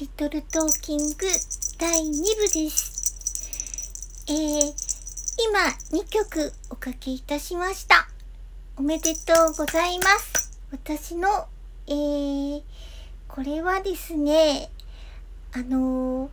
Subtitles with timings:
[0.00, 1.14] リトルトーキング
[1.76, 4.24] 第2部です。
[4.28, 4.72] えー、
[5.46, 5.60] 今
[5.92, 8.08] 2曲おかけいたしました。
[8.78, 10.58] おめでとうございます。
[10.72, 11.28] 私の、
[11.86, 12.62] えー、
[13.28, 14.70] これはですね、
[15.52, 16.30] あのー、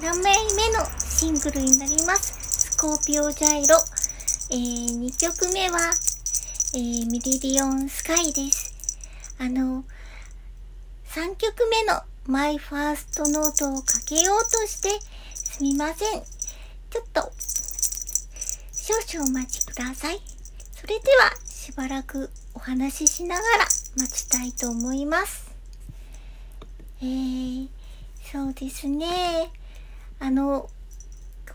[0.00, 2.70] 7枚目のシングルになります。
[2.70, 3.76] スコーピオジャイロ。
[4.52, 5.80] えー、2曲目は、
[6.74, 8.72] えー、ミリリオンスカイです。
[9.40, 9.82] あの、
[11.08, 14.90] 3曲目のマイファーストノートをかけようとして
[15.34, 16.22] すみません。
[16.90, 17.32] ちょっと、
[18.74, 20.20] 少々お待ちください。
[20.72, 23.64] それでは、しばらくお話ししながら
[23.96, 25.50] 待ちたいと思います。
[27.00, 27.68] えー、
[28.30, 29.50] そうですね。
[30.20, 30.68] あの、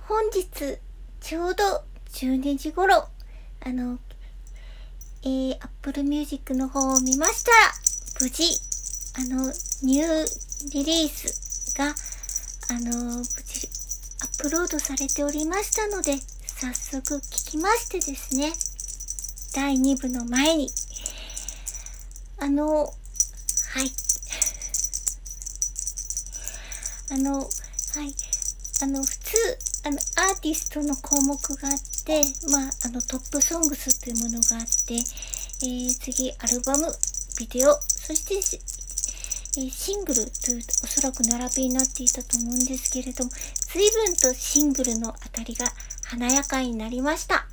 [0.07, 0.79] 本日、
[1.21, 3.07] ちょうど12時頃、
[3.61, 4.00] あの、
[5.21, 7.57] えー、Apple Music の方を見ましたら、
[8.19, 8.73] 無事、
[9.15, 9.45] あの、
[9.83, 11.94] ニューリリースが、
[12.69, 13.68] あの、無事、
[14.21, 16.18] アップロードされておりましたので、
[16.48, 18.54] 早速聞きましてですね、
[19.54, 20.69] 第2部の前に、
[22.39, 23.92] あの、はい。
[27.12, 28.15] あの、はい。
[28.81, 29.38] あの、普通、
[29.83, 36.92] あの、アーティストの項目があって、まあ、あの、トップソングスというものがあって、えー、次、アルバム、
[37.38, 38.73] ビデオ、そして、
[39.55, 43.29] え、シングルという、おそらく並びになっていたと思うんですけれども、
[43.71, 45.67] 随分とシングルのあたりが
[46.05, 47.45] 華やかになりました。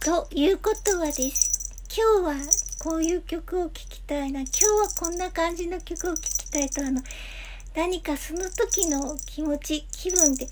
[0.00, 1.52] ということはです。
[1.96, 4.40] 今日はこういう曲を聴きたいな。
[4.40, 7.00] 今日はこんな感じの曲を聴きたいと、あの、
[7.76, 10.48] 何かその時の気持ち、気分で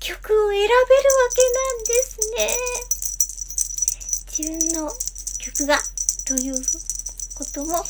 [0.00, 0.88] 曲を選べるわ
[1.34, 2.48] けなんですね。
[4.38, 4.90] 自分の
[5.38, 5.78] 曲が、
[6.26, 6.54] という
[7.34, 7.84] ことも、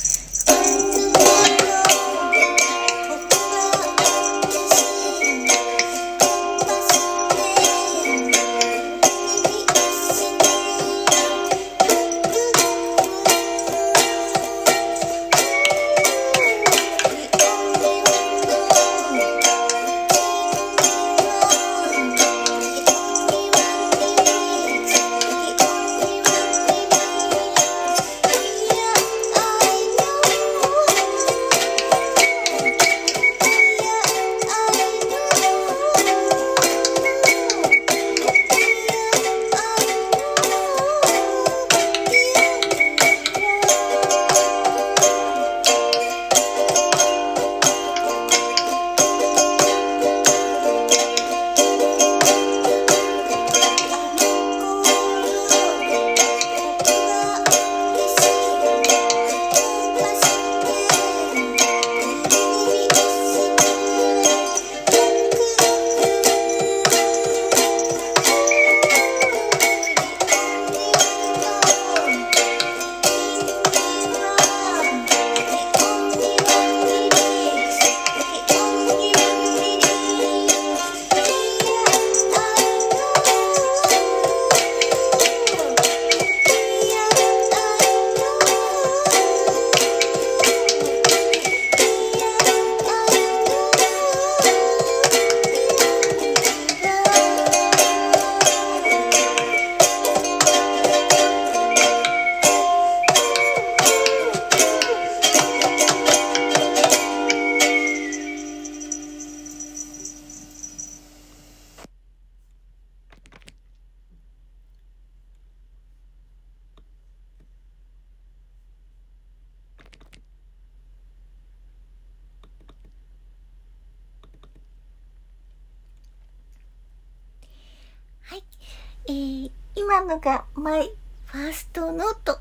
[129.85, 130.91] 今のがマイ
[131.27, 132.39] ファーストノート。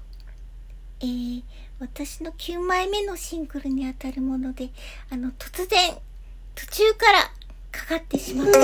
[1.01, 1.43] えー、
[1.77, 4.69] 私の9枚目のシングルにあたるもので、
[5.12, 5.93] あの、突然、
[6.55, 7.19] 途中から
[7.69, 8.59] かかってしまった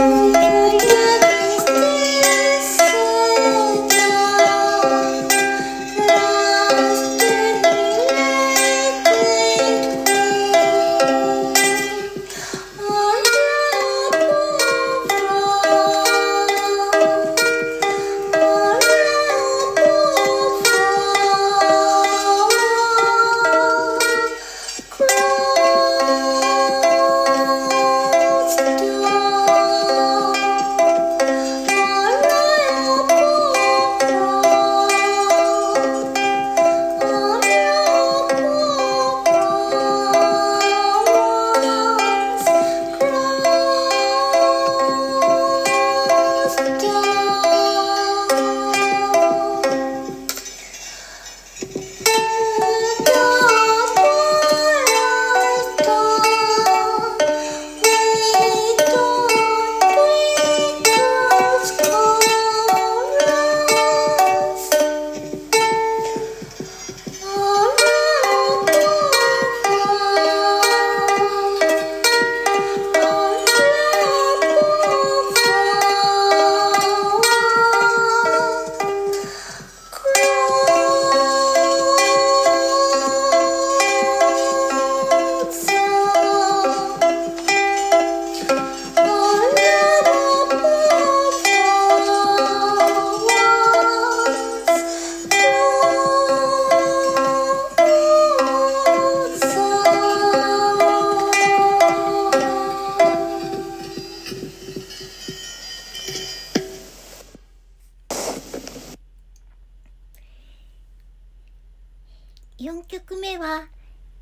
[112.79, 113.67] 4曲目は、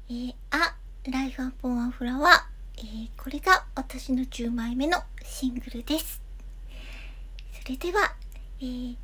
[0.10, 0.76] えー、あ、
[1.12, 2.34] ライフアポンアフラワー。
[2.78, 6.22] えー、これが私の10枚目のシングルです。
[7.64, 8.16] それでは、
[8.60, 8.96] えー